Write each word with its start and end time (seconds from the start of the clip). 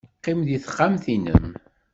Qqim 0.17 0.39
deg 0.47 0.61
texxamt-nnem. 0.63 1.43